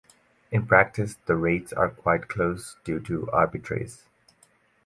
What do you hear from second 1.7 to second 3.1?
are quite close due